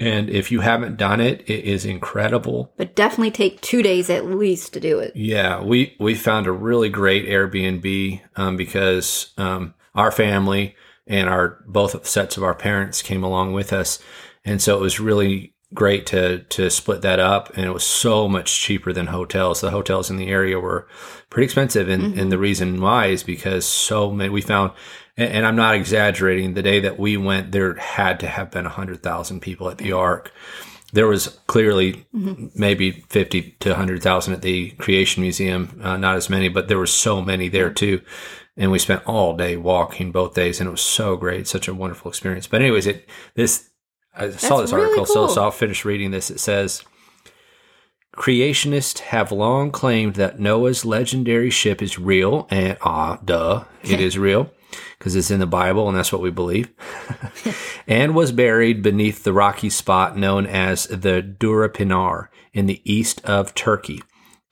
And 0.00 0.28
if 0.28 0.50
you 0.50 0.60
haven't 0.60 0.96
done 0.96 1.20
it, 1.20 1.42
it 1.48 1.64
is 1.64 1.84
incredible. 1.84 2.72
But 2.76 2.96
definitely 2.96 3.30
take 3.30 3.60
two 3.60 3.80
days 3.82 4.10
at 4.10 4.26
least 4.26 4.72
to 4.72 4.80
do 4.80 4.98
it. 4.98 5.12
Yeah, 5.14 5.62
we 5.62 5.94
we 6.00 6.14
found 6.16 6.46
a 6.48 6.52
really 6.52 6.88
great 6.88 7.28
Airbnb 7.28 8.20
um, 8.34 8.56
because 8.56 9.32
um, 9.38 9.74
our 9.94 10.10
family 10.10 10.74
and 11.06 11.28
our 11.28 11.62
both 11.68 12.06
sets 12.06 12.36
of 12.36 12.42
our 12.42 12.54
parents 12.56 13.02
came 13.02 13.22
along 13.22 13.52
with 13.52 13.72
us, 13.72 14.00
and 14.44 14.60
so 14.60 14.76
it 14.76 14.80
was 14.80 15.00
really 15.00 15.54
great 15.72 16.06
to 16.06 16.40
to 16.44 16.70
split 16.70 17.02
that 17.02 17.18
up. 17.18 17.56
And 17.56 17.66
it 17.66 17.72
was 17.72 17.84
so 17.84 18.28
much 18.28 18.60
cheaper 18.60 18.92
than 18.92 19.08
hotels. 19.08 19.60
The 19.60 19.70
hotels 19.70 20.10
in 20.10 20.16
the 20.16 20.28
area 20.28 20.58
were 20.58 20.86
pretty 21.30 21.44
expensive, 21.44 21.88
and 21.88 22.18
and 22.18 22.30
the 22.30 22.38
reason 22.38 22.80
why 22.80 23.06
is 23.06 23.22
because 23.22 23.66
so 23.66 24.10
many 24.10 24.30
we 24.30 24.40
found. 24.40 24.72
And 25.16 25.32
and 25.32 25.46
I'm 25.46 25.56
not 25.56 25.74
exaggerating. 25.74 26.54
The 26.54 26.62
day 26.62 26.80
that 26.80 26.98
we 26.98 27.16
went, 27.16 27.52
there 27.52 27.74
had 27.74 28.20
to 28.20 28.26
have 28.26 28.50
been 28.50 28.64
hundred 28.64 29.02
thousand 29.02 29.40
people 29.40 29.68
at 29.68 29.78
the 29.78 29.92
Ark 29.92 30.32
there 30.94 31.08
was 31.08 31.40
clearly 31.48 32.06
maybe 32.12 33.04
50 33.08 33.56
to 33.58 33.70
100,000 33.70 34.32
at 34.32 34.42
the 34.42 34.70
Creation 34.70 35.22
Museum, 35.22 35.80
uh, 35.82 35.96
not 35.96 36.14
as 36.14 36.30
many, 36.30 36.48
but 36.48 36.68
there 36.68 36.78
were 36.78 36.86
so 36.86 37.20
many 37.20 37.48
there 37.48 37.70
too. 37.70 38.00
And 38.56 38.70
we 38.70 38.78
spent 38.78 39.04
all 39.04 39.36
day 39.36 39.56
walking 39.56 40.12
both 40.12 40.34
days 40.34 40.60
and 40.60 40.68
it 40.68 40.70
was 40.70 40.80
so 40.80 41.16
great, 41.16 41.48
such 41.48 41.66
a 41.66 41.74
wonderful 41.74 42.08
experience. 42.08 42.46
But 42.46 42.62
anyways, 42.62 42.86
it, 42.86 43.08
this, 43.34 43.70
I 44.16 44.30
saw 44.30 44.60
this 44.60 44.72
really 44.72 44.86
article, 44.86 45.06
so, 45.06 45.14
cool. 45.14 45.28
so 45.28 45.42
I'll 45.42 45.50
finish 45.50 45.84
reading 45.84 46.10
this. 46.10 46.30
It 46.30 46.40
says, 46.40 46.84
Creationists 48.16 49.00
have 49.00 49.32
long 49.32 49.72
claimed 49.72 50.14
that 50.14 50.38
Noah's 50.38 50.84
legendary 50.84 51.50
ship 51.50 51.82
is 51.82 51.98
real, 51.98 52.46
and 52.48 52.78
ah, 52.82 53.18
duh, 53.24 53.64
it 53.82 54.00
is 54.00 54.16
real 54.16 54.50
because 54.98 55.16
it's 55.16 55.30
in 55.30 55.40
the 55.40 55.46
Bible, 55.46 55.88
and 55.88 55.96
that's 55.96 56.12
what 56.12 56.22
we 56.22 56.30
believe. 56.30 56.72
and 57.86 58.14
was 58.14 58.30
buried 58.30 58.82
beneath 58.82 59.24
the 59.24 59.32
rocky 59.32 59.68
spot 59.68 60.16
known 60.16 60.46
as 60.46 60.86
the 60.86 61.22
Durupinar 61.22 62.28
in 62.52 62.66
the 62.66 62.80
east 62.90 63.24
of 63.24 63.54
Turkey. 63.54 64.02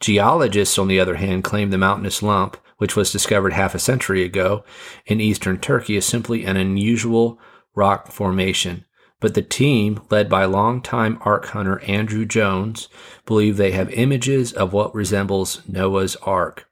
Geologists, 0.01 0.79
on 0.79 0.89
the 0.89 0.99
other 0.99 1.15
hand, 1.15 1.45
claim 1.45 1.71
the 1.71 1.79
mountainous 1.79 2.23
lump, 2.23 2.57
which 2.79 2.97
was 2.97 3.13
discovered 3.13 3.53
half 3.53 3.75
a 3.75 3.79
century 3.79 4.25
ago 4.25 4.65
in 5.07 5.21
eastern 5.21 5.59
Turkey, 5.59 5.97
is 5.97 6.05
simply 6.05 6.45
an 6.45 6.57
unusual 6.57 7.39
rock 7.77 8.11
formation. 8.11 8.85
But 9.23 9.35
the 9.35 9.43
team, 9.43 10.01
led 10.11 10.29
by 10.29 10.47
longtime 10.47 11.19
ark 11.21 11.47
hunter 11.47 11.79
Andrew 11.83 12.27
Jones, 12.27 12.89
believe 13.25 13.57
they 13.57 13.71
have 13.71 13.89
images 13.95 14.53
of 14.53 14.73
what 14.73 14.93
resembles 14.97 15.63
Noah's 15.69 16.17
Ark. 16.17 16.69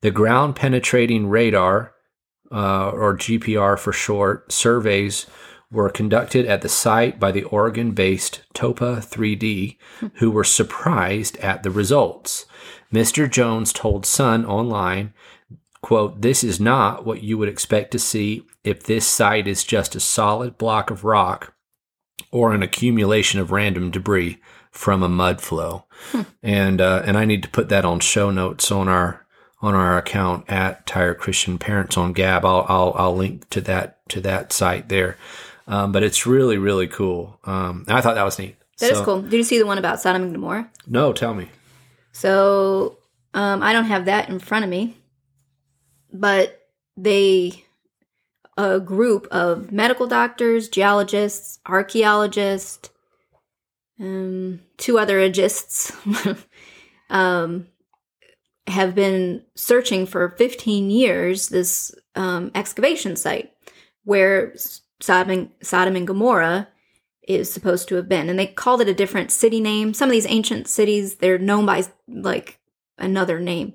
The 0.00 0.10
ground 0.10 0.56
penetrating 0.56 1.28
radar, 1.28 1.92
uh, 2.50 2.88
or 2.88 3.18
GPR 3.18 3.78
for 3.78 3.92
short, 3.92 4.50
surveys 4.50 5.26
were 5.70 5.90
conducted 5.90 6.46
at 6.46 6.62
the 6.62 6.70
site 6.70 7.20
by 7.20 7.30
the 7.30 7.44
Oregon 7.44 7.90
based 7.90 8.44
Topa 8.54 9.04
3D, 9.04 9.76
who 10.14 10.30
were 10.30 10.42
surprised 10.42 11.36
at 11.36 11.64
the 11.64 11.70
results. 11.70 12.46
Mr. 12.94 13.30
Jones 13.30 13.74
told 13.74 14.06
Sun 14.06 14.46
online, 14.46 15.12
quote, 15.82 16.22
This 16.22 16.42
is 16.42 16.58
not 16.58 17.04
what 17.04 17.22
you 17.22 17.36
would 17.36 17.48
expect 17.50 17.90
to 17.90 17.98
see 17.98 18.46
if 18.62 18.82
this 18.82 19.06
site 19.06 19.46
is 19.46 19.64
just 19.64 19.94
a 19.94 20.00
solid 20.00 20.56
block 20.56 20.90
of 20.90 21.04
rock 21.04 21.53
or 22.34 22.52
an 22.52 22.64
accumulation 22.64 23.38
of 23.38 23.52
random 23.52 23.92
debris 23.92 24.38
from 24.72 25.04
a 25.04 25.08
mud 25.08 25.40
flow. 25.40 25.84
And 26.42 26.80
uh, 26.80 27.02
and 27.06 27.16
I 27.16 27.24
need 27.24 27.44
to 27.44 27.48
put 27.48 27.68
that 27.68 27.84
on 27.84 28.00
show 28.00 28.30
notes 28.32 28.72
on 28.72 28.88
our 28.88 29.24
on 29.62 29.74
our 29.74 29.96
account 29.96 30.44
at 30.50 30.84
Tired 30.84 31.18
Christian 31.18 31.58
Parents 31.58 31.96
on 31.96 32.12
Gab. 32.12 32.44
I'll 32.44 32.66
I'll, 32.68 32.92
I'll 32.96 33.16
link 33.16 33.48
to 33.50 33.60
that 33.62 34.06
to 34.10 34.20
that 34.22 34.52
site 34.52 34.88
there. 34.88 35.16
Um, 35.68 35.92
but 35.92 36.02
it's 36.02 36.26
really 36.26 36.58
really 36.58 36.88
cool. 36.88 37.38
Um, 37.44 37.84
I 37.88 38.00
thought 38.00 38.16
that 38.16 38.24
was 38.24 38.38
neat. 38.38 38.56
That 38.80 38.90
is 38.90 38.98
So- 38.98 39.04
cool. 39.04 39.22
Did 39.22 39.34
you 39.34 39.44
see 39.44 39.58
the 39.58 39.66
one 39.66 39.78
about 39.78 40.00
Sodom 40.00 40.22
and 40.24 40.32
Gomorrah? 40.34 40.68
No, 40.88 41.12
tell 41.12 41.34
me. 41.34 41.48
So 42.10 42.98
um, 43.32 43.62
I 43.62 43.72
don't 43.72 43.84
have 43.86 44.06
that 44.06 44.28
in 44.28 44.40
front 44.40 44.64
of 44.64 44.70
me, 44.70 44.96
but 46.12 46.60
they, 46.96 47.64
a 48.56 48.80
group 48.80 49.26
of 49.30 49.72
medical 49.72 50.06
doctors, 50.06 50.68
geologists, 50.68 51.58
archaeologists, 51.66 52.90
um, 54.00 54.60
two 54.76 54.98
other 54.98 55.20
agists, 55.20 55.92
um, 57.10 57.66
have 58.66 58.94
been 58.94 59.42
searching 59.54 60.06
for 60.06 60.34
15 60.38 60.90
years 60.90 61.48
this 61.48 61.94
um, 62.14 62.50
excavation 62.54 63.16
site 63.16 63.52
where 64.04 64.54
Sodom 65.00 65.30
and, 65.30 65.50
Sodom 65.62 65.96
and 65.96 66.06
Gomorrah 66.06 66.68
is 67.26 67.52
supposed 67.52 67.88
to 67.88 67.94
have 67.96 68.08
been. 68.08 68.28
And 68.28 68.38
they 68.38 68.46
called 68.46 68.80
it 68.80 68.88
a 68.88 68.94
different 68.94 69.32
city 69.32 69.60
name. 69.60 69.94
Some 69.94 70.08
of 70.08 70.12
these 70.12 70.26
ancient 70.26 70.68
cities, 70.68 71.16
they're 71.16 71.38
known 71.38 71.66
by 71.66 71.84
like 72.06 72.58
another 72.98 73.40
name. 73.40 73.74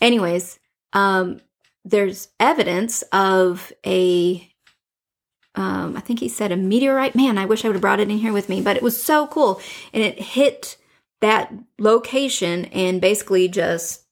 Anyways, 0.00 0.58
um, 0.92 1.40
there's 1.86 2.28
evidence 2.40 3.02
of 3.12 3.72
a, 3.86 4.50
um, 5.54 5.96
I 5.96 6.00
think 6.00 6.18
he 6.18 6.28
said 6.28 6.50
a 6.50 6.56
meteorite. 6.56 7.14
Man, 7.14 7.38
I 7.38 7.46
wish 7.46 7.64
I 7.64 7.68
would 7.68 7.76
have 7.76 7.80
brought 7.80 8.00
it 8.00 8.10
in 8.10 8.18
here 8.18 8.32
with 8.32 8.48
me, 8.48 8.60
but 8.60 8.76
it 8.76 8.82
was 8.82 9.00
so 9.00 9.28
cool. 9.28 9.60
And 9.94 10.02
it 10.02 10.20
hit 10.20 10.76
that 11.20 11.54
location 11.78 12.66
and 12.66 13.00
basically 13.00 13.48
just, 13.48 14.02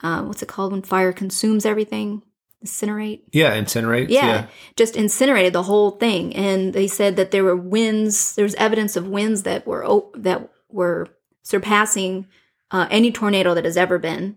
um, 0.00 0.26
what's 0.26 0.42
it 0.42 0.48
called 0.48 0.72
when 0.72 0.82
fire 0.82 1.12
consumes 1.12 1.66
everything? 1.66 2.22
Incinerate? 2.64 3.22
Yeah, 3.32 3.56
incinerate. 3.56 4.08
yeah, 4.08 4.46
just 4.76 4.96
incinerated 4.96 5.52
the 5.52 5.62
whole 5.62 5.92
thing 5.92 6.34
and 6.34 6.74
they 6.74 6.86
said 6.86 7.16
that 7.16 7.30
there 7.30 7.44
were 7.44 7.56
winds 7.56 8.34
there 8.34 8.42
was 8.42 8.54
evidence 8.56 8.96
of 8.96 9.08
winds 9.08 9.44
that 9.44 9.66
were 9.66 9.82
o- 9.82 10.12
that 10.14 10.50
were 10.68 11.08
surpassing 11.42 12.26
uh, 12.70 12.86
any 12.90 13.12
tornado 13.12 13.54
that 13.54 13.64
has 13.64 13.78
ever 13.78 13.98
been 13.98 14.36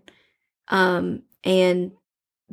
um, 0.68 1.22
and 1.42 1.92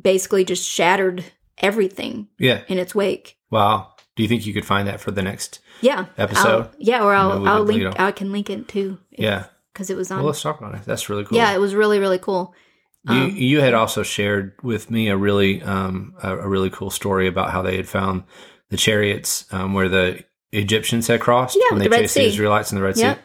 basically 0.02 0.44
just 0.44 0.68
shattered 0.68 1.24
everything 1.58 2.28
yeah. 2.38 2.62
in 2.68 2.78
its 2.78 2.94
wake 2.94 3.38
Wow. 3.50 3.88
Do 4.16 4.22
you 4.22 4.28
think 4.28 4.46
you 4.46 4.52
could 4.54 4.64
find 4.64 4.88
that 4.88 5.00
for 5.00 5.10
the 5.10 5.22
next? 5.22 5.60
yeah 5.80 6.06
Episode? 6.18 6.48
I'll- 6.48 6.70
yeah 6.78 7.02
or 7.04 7.14
i'll, 7.14 7.46
I'll 7.48 7.62
link 7.64 7.78
you 7.80 7.84
know. 7.90 7.94
i 7.98 8.12
can 8.12 8.32
link 8.32 8.50
it 8.50 8.68
too 8.68 8.98
Yeah. 9.10 9.46
because 9.72 9.90
it 9.90 9.96
was 9.96 10.10
on 10.10 10.18
Well, 10.18 10.26
let's 10.26 10.42
talk 10.42 10.58
about 10.60 10.74
it. 10.74 10.82
That's 10.84 11.08
really 11.08 11.24
cool. 11.24 11.36
yeah 11.38 11.52
it 11.52 11.58
was 11.60 11.74
really 11.74 11.98
really 11.98 12.18
cool 12.18 12.54
You, 13.08 13.14
Um, 13.14 13.30
you 13.36 13.60
had 13.60 13.74
also 13.74 14.02
shared 14.02 14.54
with 14.62 14.90
me 14.90 15.08
a 15.08 15.16
really 15.16 15.62
um, 15.62 16.14
a, 16.22 16.36
a 16.36 16.48
really 16.48 16.70
cool 16.70 16.90
story 16.90 17.26
about 17.26 17.50
how 17.50 17.62
they 17.62 17.76
had 17.76 17.88
found 17.88 18.24
the 18.70 18.76
chariots 18.76 19.44
um, 19.52 19.74
where 19.74 19.88
the 19.88 20.24
Egyptians 20.52 21.06
had 21.08 21.20
crossed 21.20 21.56
Yeah, 21.58 21.70
when 21.70 21.78
they 21.80 21.88
the 21.88 21.96
chased 21.98 22.14
the 22.14 22.24
Israelites 22.24 22.70
in 22.72 22.76
the 22.78 22.84
Red 22.84 22.96
Yeah. 22.96 23.14
Sea, 23.14 23.20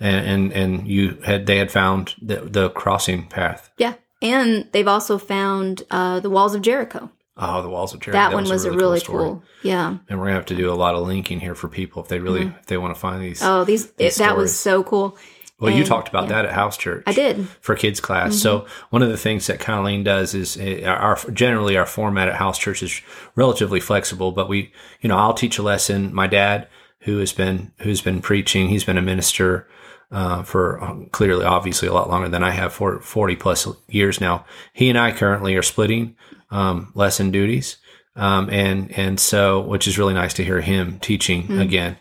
and, 0.00 0.26
and 0.26 0.52
and 0.52 0.88
you 0.88 1.18
had 1.24 1.46
they 1.46 1.56
had 1.58 1.70
found 1.72 2.14
the, 2.22 2.36
the 2.42 2.70
crossing 2.70 3.26
path. 3.28 3.70
yeah 3.78 3.94
and 4.20 4.68
they've 4.72 4.88
also 4.88 5.18
found 5.18 5.82
uh, 5.90 6.20
the 6.20 6.30
walls 6.30 6.54
of 6.54 6.62
jericho 6.62 7.10
Oh, 7.40 7.62
the 7.62 7.68
walls 7.68 7.94
of 7.94 8.00
Jericho. 8.00 8.18
that, 8.18 8.34
one 8.34 8.48
was, 8.48 8.64
a 8.64 8.72
really, 8.72 8.98
story. 8.98 9.22
cool 9.22 9.42
yeah 9.62 9.98
And 10.08 10.18
we're 10.18 10.26
gonna 10.26 10.34
have 10.34 10.46
to 10.46 10.56
do 10.56 10.72
a 10.72 10.74
lot 10.74 10.96
of 10.96 11.06
linking 11.06 11.38
here 11.38 11.54
for 11.54 11.68
people 11.68 12.02
if 12.02 12.08
they 12.08 12.18
really 12.18 12.46
if 12.60 12.66
they 12.66 12.76
want 12.76 12.94
to 12.96 13.00
find 13.00 13.22
these. 13.22 13.38
Mm-hmm. 13.38 13.48
oh 13.48 13.64
these 13.64 13.92
it, 13.96 14.14
that 14.14 14.36
was 14.36 14.58
so 14.58 14.82
cool 14.82 15.16
well, 15.60 15.74
you 15.74 15.84
talked 15.84 16.08
about 16.08 16.24
yeah. 16.24 16.36
that 16.36 16.44
at 16.46 16.52
House 16.52 16.76
Church. 16.76 17.02
i 17.06 17.12
did 17.12 17.48
for 17.60 17.74
kids 17.74 18.00
class. 18.00 18.30
Mm-hmm. 18.30 18.38
So 18.38 18.66
one 18.90 19.02
of 19.02 19.08
the 19.08 19.16
things 19.16 19.48
that 19.48 19.58
Colleen 19.58 20.04
does 20.04 20.34
is 20.34 20.56
uh, 20.56 20.84
our 20.86 21.16
generally 21.32 21.76
our 21.76 21.86
format 21.86 22.28
at 22.28 22.36
house 22.36 22.58
church 22.58 22.82
is 22.82 23.00
relatively 23.34 23.80
flexible, 23.80 24.30
but 24.30 24.48
we, 24.48 24.72
you 25.00 25.08
know, 25.08 25.16
I'll 25.16 25.34
teach 25.34 25.58
a 25.58 25.62
lesson. 25.62 26.14
My 26.14 26.28
dad, 26.28 26.68
who 27.00 27.18
has 27.18 27.32
been 27.32 27.72
who's 27.80 28.00
been 28.00 28.20
preaching, 28.20 28.68
he's 28.68 28.84
been 28.84 28.98
a 28.98 29.02
minister 29.02 29.66
uh, 30.10 30.42
for 30.42 30.82
um, 30.82 31.06
clearly, 31.10 31.44
obviously, 31.44 31.88
a 31.88 31.92
lot 31.92 32.08
longer 32.08 32.28
than 32.28 32.42
I 32.42 32.50
have 32.50 32.72
for 32.72 33.00
forty 33.00 33.36
plus 33.36 33.66
years 33.88 34.20
now. 34.20 34.44
He 34.72 34.88
and 34.88 34.98
I 34.98 35.12
currently 35.12 35.54
are 35.56 35.62
splitting 35.62 36.16
um, 36.50 36.92
lesson 36.94 37.30
duties, 37.30 37.76
um, 38.16 38.48
and 38.50 38.90
and 38.92 39.20
so 39.20 39.60
which 39.60 39.86
is 39.86 39.98
really 39.98 40.14
nice 40.14 40.34
to 40.34 40.44
hear 40.44 40.60
him 40.60 40.98
teaching 41.00 41.58
again. 41.58 41.98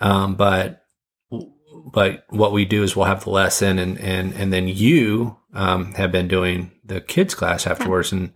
Um, 0.00 0.36
but 0.36 0.84
but 1.92 2.24
what 2.28 2.52
we 2.52 2.64
do 2.64 2.82
is 2.82 2.94
we'll 2.94 3.06
have 3.06 3.24
the 3.24 3.30
lesson 3.30 3.78
and 3.78 3.98
and 3.98 4.32
and 4.34 4.52
then 4.52 4.68
you 4.68 5.36
um, 5.54 5.94
have 5.94 6.12
been 6.12 6.28
doing 6.28 6.72
the 6.84 7.00
kids 7.00 7.34
class 7.34 7.66
afterwards. 7.66 8.12
And 8.12 8.32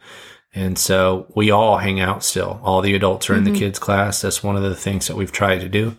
and 0.54 0.78
so 0.78 1.32
we 1.34 1.50
all 1.50 1.78
hang 1.78 2.00
out 2.00 2.24
still. 2.24 2.60
All 2.62 2.80
the 2.80 2.94
adults 2.94 3.30
are 3.30 3.34
in 3.34 3.44
the 3.44 3.58
kids 3.58 3.78
class. 3.78 4.20
That's 4.20 4.42
one 4.42 4.56
of 4.56 4.62
the 4.62 4.76
things 4.76 5.06
that 5.06 5.16
we've 5.16 5.32
tried 5.32 5.60
to 5.60 5.68
do 5.68 5.96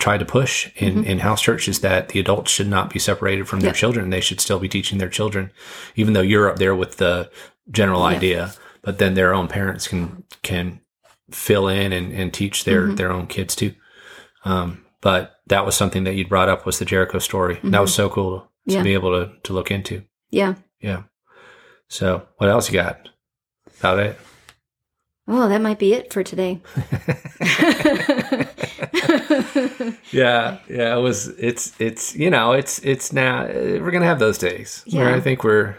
tried 0.00 0.18
to 0.18 0.24
push 0.24 0.68
in 0.76 1.04
in 1.04 1.18
house 1.20 1.40
church 1.42 1.68
is 1.68 1.80
that 1.80 2.08
the 2.08 2.18
adults 2.20 2.50
should 2.50 2.66
not 2.68 2.90
be 2.92 2.98
separated 2.98 3.46
from 3.46 3.60
their 3.60 3.68
Yep. 3.68 3.76
children 3.76 4.10
they 4.10 4.20
should 4.20 4.40
still 4.40 4.58
be 4.58 4.68
teaching 4.68 4.98
their 4.98 5.08
children 5.08 5.52
even 5.94 6.14
though 6.14 6.20
you're 6.30 6.48
up 6.50 6.56
there 6.56 6.74
with 6.74 6.96
the 6.96 7.30
general 7.70 8.00
Yeah. 8.00 8.16
idea 8.16 8.52
but 8.82 8.98
then 8.98 9.14
their 9.14 9.32
own 9.34 9.46
parents 9.46 9.86
can 9.86 10.24
can 10.42 10.80
fill 11.30 11.68
in 11.68 11.92
and, 11.92 12.12
and 12.12 12.32
teach 12.32 12.64
their 12.64 12.88
their 12.94 13.12
own 13.12 13.26
kids 13.26 13.54
too 13.54 13.72
um 14.44 14.84
but 15.02 15.36
that 15.46 15.64
was 15.66 15.76
something 15.76 16.04
that 16.04 16.14
you 16.14 16.26
brought 16.26 16.48
up 16.48 16.66
was 16.66 16.78
the 16.78 16.84
Jericho 16.84 17.18
story. 17.18 17.54
Mm-hmm. 17.56 17.70
That 17.70 17.80
was 17.80 17.94
so 17.94 18.08
cool 18.10 18.40
to 18.68 18.74
Yeah. 18.74 18.82
be 18.82 18.92
able 18.94 19.12
to 19.18 19.32
to 19.44 19.52
look 19.54 19.70
into. 19.70 20.02
Yeah. 20.30 20.54
Yeah. 20.80 21.02
So 21.88 22.26
what 22.36 22.50
else 22.50 22.68
you 22.70 22.74
got? 22.78 23.08
About 23.80 23.98
it? 23.98 24.18
Oh, 25.26 25.48
that 25.48 25.60
might 25.62 25.78
be 25.78 25.94
it 25.94 26.12
for 26.12 26.22
today. 26.22 26.60
Yeah, 30.12 30.58
yeah. 30.68 30.96
It 30.96 31.00
was. 31.00 31.28
It's. 31.28 31.72
It's. 31.80 32.14
You 32.16 32.30
know. 32.30 32.52
It's. 32.52 32.78
It's 32.80 33.12
now. 33.12 33.46
We're 33.46 33.90
gonna 33.90 34.04
have 34.06 34.18
those 34.18 34.38
days 34.38 34.84
where 34.90 35.14
I 35.14 35.20
think 35.20 35.44
we're. 35.44 35.76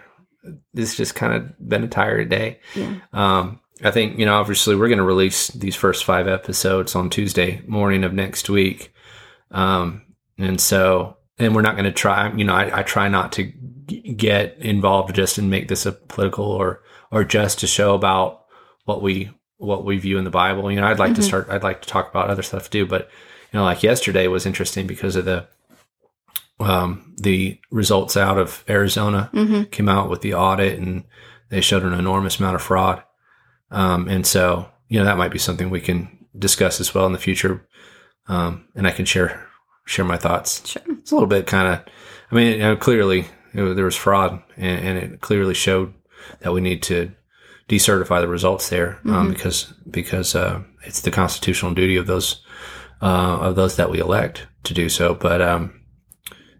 It's 0.74 0.96
just 0.96 1.16
kind 1.16 1.34
of 1.34 1.70
been 1.70 1.84
a 1.84 1.88
tired 1.88 2.30
day. 2.30 2.60
Yeah. 2.76 2.96
Um. 3.14 3.60
I 3.84 3.92
think 3.92 4.20
you 4.20 4.26
know. 4.26 4.36
Obviously, 4.36 4.76
we're 4.76 4.90
gonna 4.90 5.04
release 5.04 5.48
these 5.50 5.76
first 5.76 6.06
five 6.06 6.28
episodes 6.28 6.96
on 6.96 7.10
Tuesday 7.10 7.62
morning 7.68 8.04
of 8.04 8.14
next 8.14 8.50
week. 8.50 8.94
Um. 9.52 10.04
And 10.38 10.60
so, 10.60 11.18
and 11.38 11.54
we're 11.56 11.62
not 11.62 11.76
gonna 11.76 11.92
try. 11.92 12.32
You 12.34 12.46
know, 12.46 12.56
I, 12.56 12.80
I 12.80 12.84
try 12.84 13.08
not 13.10 13.32
to 13.34 13.52
g- 13.88 14.14
get 14.14 14.58
involved 14.60 15.16
just 15.16 15.38
and 15.38 15.50
make 15.50 15.68
this 15.68 15.86
a 15.86 15.92
political 15.92 16.46
or 16.46 16.84
or 17.12 17.24
just 17.24 17.60
to 17.60 17.68
show 17.68 17.94
about 17.94 18.46
what 18.86 19.02
we 19.02 19.30
what 19.62 19.86
we 19.86 19.98
view 19.98 20.18
in 20.18 20.24
the 20.24 20.30
Bible. 20.32 20.72
You 20.72 20.82
know, 20.82 20.88
I'd 20.88 21.00
like 21.00 21.16
to 21.16 21.22
Mhm. 21.22 21.26
start. 21.26 21.48
I'd 21.50 21.64
like 21.64 21.82
to 21.84 21.88
talk 21.88 22.10
about 22.10 22.30
other 22.30 22.42
stuff 22.42 22.70
too, 22.70 22.86
but 22.86 23.10
you 23.52 23.60
know, 23.60 23.64
like 23.64 23.84
yesterday 23.84 24.28
was 24.28 24.46
interesting 24.46 24.88
because 24.88 25.16
of 25.16 25.26
the 25.26 25.48
um, 26.60 27.16
the 27.18 27.60
results 27.72 28.16
out 28.16 28.38
of 28.38 28.64
Arizona 28.70 29.30
hmm 29.34 29.64
came 29.64 29.90
out 29.90 30.10
with 30.10 30.22
the 30.22 30.34
audit, 30.34 30.78
and 30.80 31.04
they 31.50 31.62
showed 31.62 31.84
an 31.84 31.94
enormous 31.94 32.40
amount 32.40 32.56
of 32.56 32.62
fraud. 32.62 33.04
Um, 33.72 34.08
and 34.08 34.26
so, 34.28 34.70
you 34.88 35.00
know, 35.00 35.06
that 35.06 35.18
might 35.18 35.32
be 35.32 35.40
something 35.40 35.70
we 35.70 35.82
can 35.82 36.26
discuss 36.38 36.80
as 36.80 36.94
well 36.94 37.06
in 37.06 37.14
the 37.14 37.18
future. 37.20 37.66
Um, 38.28 38.66
and 38.76 38.88
I 38.88 38.92
can 38.92 39.06
share 39.06 39.48
share 39.86 40.06
my 40.06 40.18
thoughts. 40.18 40.68
Sure. 40.70 40.82
It's 40.90 41.12
a 41.12 41.16
little 41.16 41.28
bit 41.28 41.48
kind 41.48 41.68
of, 41.68 41.84
I 42.32 42.36
mean, 42.36 42.52
you 42.54 42.60
know, 42.60 42.76
clearly 42.76 43.26
it, 43.54 43.76
there 43.76 43.86
was 43.86 43.96
fraud, 43.96 44.42
and, 44.56 44.88
and 44.88 44.98
it 44.98 45.22
clearly 45.22 45.54
showed 45.56 45.94
that 46.42 46.54
we 46.54 46.62
need 46.62 46.84
to 46.84 47.12
decertify 47.72 48.22
the 48.22 48.28
results 48.28 48.70
there 48.70 49.00
um, 49.06 49.28
Mhm. 49.28 49.34
because 49.34 49.74
because 49.90 50.36
uh, 50.36 50.62
it's 50.86 51.02
the 51.02 51.12
constitutional 51.12 51.74
duty 51.74 51.96
of 51.98 52.06
those 52.08 52.42
uh, 53.02 53.38
of 53.48 53.56
those 53.56 53.78
that 53.78 53.90
we 53.90 54.00
elect 54.00 54.46
to 54.64 54.74
do 54.74 54.90
so. 54.90 55.16
But 55.16 55.42
um, 55.42 55.74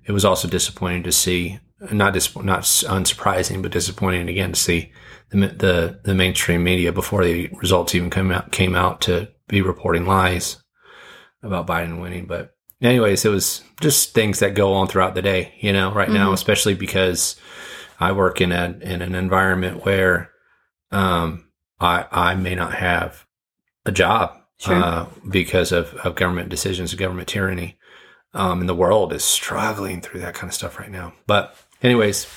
it 0.06 0.12
was 0.14 0.26
also 0.26 0.48
disappointing 0.48 1.04
to 1.04 1.12
see, 1.12 1.60
not 1.92 2.14
dis- 2.14 2.36
not 2.38 2.62
unsurprising, 2.64 3.62
but 3.62 3.72
disappointing 3.72 4.30
again 4.30 4.54
to 4.54 4.60
see 4.60 4.92
the 5.30 5.48
the, 5.48 6.00
the 6.04 6.16
mainstream 6.16 6.64
media 6.64 6.92
before 6.92 7.24
the 7.26 7.50
results 7.62 7.94
even 7.94 8.10
came 8.10 8.32
out 8.32 8.52
came 8.52 8.76
out 8.76 9.02
to 9.02 9.28
be 9.48 9.62
reporting 9.62 10.06
lies 10.06 10.58
about 11.44 11.68
Biden 11.68 12.02
winning. 12.02 12.26
But 12.26 12.54
anyways, 12.82 13.26
it 13.26 13.30
was 13.30 13.64
just 13.82 14.14
things 14.14 14.40
that 14.40 14.56
go 14.56 14.74
on 14.74 14.88
throughout 14.88 15.14
the 15.16 15.22
day, 15.22 15.54
you 15.60 15.74
know, 15.74 15.92
right 15.94 16.10
now, 16.10 16.30
Mhm. 16.30 16.34
especially 16.34 16.74
because 16.76 17.36
I 18.00 18.14
work 18.14 18.42
in 18.42 18.52
a 18.52 18.76
in 18.82 19.02
an 19.02 19.14
environment 19.16 19.86
where 19.86 20.31
um, 20.92 21.48
I 21.80 22.06
I 22.12 22.36
may 22.36 22.56
not 22.56 22.74
have 22.74 23.26
a 23.86 23.92
job 23.92 24.38
Sure. 24.60 24.76
uh, 24.76 25.06
because 25.30 25.72
of, 25.72 25.94
of 25.96 26.14
government 26.16 26.50
decisions, 26.50 26.94
government 26.94 27.28
tyranny. 27.28 27.78
Um, 28.34 28.60
and 28.62 28.70
the 28.70 28.76
world 28.76 29.12
is 29.12 29.24
struggling 29.24 30.02
through 30.02 30.20
that 30.22 30.36
kind 30.36 30.50
of 30.50 30.54
stuff 30.54 30.80
right 30.80 30.92
now. 30.92 31.14
But, 31.28 31.56
anyways, 31.82 32.28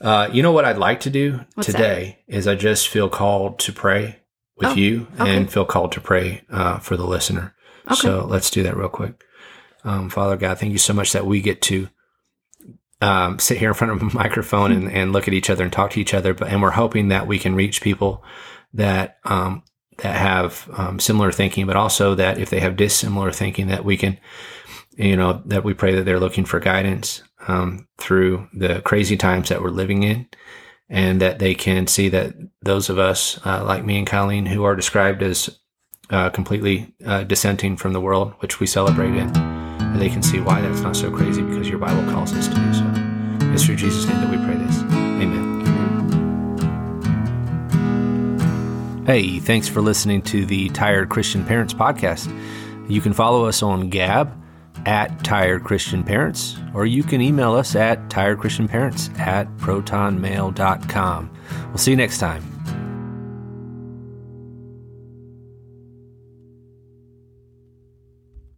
uh, 0.00 0.28
you 0.32 0.42
know 0.42 0.52
what 0.52 0.64
I'd 0.64 0.78
like 0.78 1.00
to 1.00 1.10
do 1.10 1.40
What's 1.54 1.66
today 1.66 2.18
is 2.26 2.48
I 2.48 2.54
just 2.54 2.88
feel 2.88 3.08
called 3.08 3.58
to 3.60 3.72
pray 3.72 4.20
with 4.56 4.68
Oh, 4.70 4.74
you 4.74 5.06
okay. 5.20 5.36
and 5.36 5.52
feel 5.52 5.64
called 5.66 5.92
to 5.92 6.00
pray 6.00 6.42
uh, 6.50 6.78
for 6.78 6.96
the 6.96 7.06
listener. 7.06 7.54
Okay. 7.86 7.94
So 7.96 8.24
let's 8.24 8.50
do 8.50 8.62
that 8.64 8.76
real 8.76 8.88
quick. 8.88 9.22
Um, 9.84 10.08
Father 10.10 10.36
God, 10.36 10.58
thank 10.58 10.72
you 10.72 10.78
so 10.78 10.92
much 10.94 11.12
that 11.12 11.26
we 11.26 11.40
get 11.40 11.62
to 11.62 11.88
um, 13.00 13.38
sit 13.38 13.58
here 13.58 13.68
in 13.68 13.74
front 13.74 13.92
of 13.92 14.02
a 14.02 14.04
microphone 14.16 14.72
and, 14.72 14.90
and 14.90 15.12
look 15.12 15.28
at 15.28 15.34
each 15.34 15.50
other 15.50 15.64
and 15.64 15.72
talk 15.72 15.92
to 15.92 16.00
each 16.00 16.14
other. 16.14 16.34
But 16.34 16.48
and 16.48 16.62
we're 16.62 16.70
hoping 16.70 17.08
that 17.08 17.26
we 17.26 17.38
can 17.38 17.54
reach 17.54 17.82
people 17.82 18.24
that 18.74 19.18
um, 19.24 19.62
that 19.98 20.16
have 20.16 20.68
um, 20.76 21.00
similar 21.00 21.32
thinking, 21.32 21.66
but 21.66 21.76
also 21.76 22.14
that 22.14 22.38
if 22.38 22.50
they 22.50 22.60
have 22.60 22.76
dissimilar 22.76 23.32
thinking, 23.32 23.68
that 23.68 23.84
we 23.84 23.96
can, 23.96 24.18
you 24.96 25.16
know, 25.16 25.42
that 25.46 25.64
we 25.64 25.74
pray 25.74 25.94
that 25.94 26.04
they're 26.04 26.20
looking 26.20 26.44
for 26.44 26.60
guidance 26.60 27.22
um, 27.46 27.88
through 27.98 28.48
the 28.52 28.80
crazy 28.82 29.16
times 29.16 29.48
that 29.48 29.62
we're 29.62 29.70
living 29.70 30.02
in, 30.02 30.28
and 30.88 31.20
that 31.20 31.38
they 31.38 31.54
can 31.54 31.86
see 31.86 32.08
that 32.08 32.34
those 32.62 32.88
of 32.88 32.98
us 32.98 33.44
uh, 33.44 33.64
like 33.64 33.84
me 33.84 33.98
and 33.98 34.06
Colleen 34.06 34.46
who 34.46 34.64
are 34.64 34.76
described 34.76 35.22
as 35.22 35.58
uh, 36.10 36.30
completely 36.30 36.94
uh, 37.04 37.24
dissenting 37.24 37.76
from 37.76 37.92
the 37.92 38.00
world, 38.00 38.34
which 38.38 38.60
we 38.60 38.66
celebrate 38.66 39.14
in, 39.14 39.57
and 39.92 40.00
they 40.00 40.08
can 40.08 40.22
see 40.22 40.40
why 40.40 40.60
that's 40.60 40.80
not 40.80 40.96
so 40.96 41.10
crazy 41.10 41.42
because 41.42 41.68
your 41.68 41.78
Bible 41.78 42.10
calls 42.12 42.32
us 42.32 42.48
to 42.48 42.54
do 42.54 42.74
so. 42.74 42.84
It's 43.52 43.64
through 43.64 43.76
Jesus' 43.76 44.06
name 44.06 44.20
that 44.20 44.30
we 44.30 44.36
pray 44.44 44.56
this. 44.56 44.82
Amen. 44.82 45.58
Hey, 49.06 49.38
thanks 49.38 49.68
for 49.68 49.80
listening 49.80 50.22
to 50.22 50.44
the 50.44 50.68
Tired 50.68 51.08
Christian 51.08 51.44
Parents 51.44 51.72
podcast. 51.72 52.28
You 52.88 53.00
can 53.00 53.12
follow 53.12 53.46
us 53.46 53.62
on 53.62 53.88
Gab 53.88 54.34
at 54.86 55.24
Tired 55.24 55.64
Christian 55.64 56.04
Parents, 56.04 56.56
or 56.74 56.86
you 56.86 57.02
can 57.02 57.20
email 57.20 57.54
us 57.54 57.74
at 57.74 58.08
tiredchristianparents 58.08 59.18
at 59.18 59.48
protonmail.com. 59.56 61.30
We'll 61.68 61.78
see 61.78 61.90
you 61.90 61.96
next 61.96 62.18
time. 62.18 62.57